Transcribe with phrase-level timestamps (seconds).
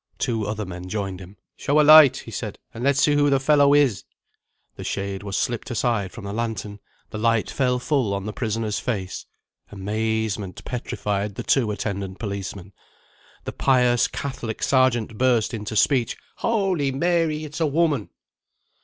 [0.17, 1.37] Two other men joined him.
[1.55, 4.03] "Show a light," he said; "and let's see who the fellow is."
[4.75, 6.79] The shade was slipped aside from a lantern:
[7.11, 9.27] the light fell full on the prisoner's face.
[9.71, 12.73] Amazement petrified the two attendant policemen.
[13.43, 17.43] The pious Catholic Sergeant burst into speech: "Holy Mary!
[17.43, 18.09] it's a woman!"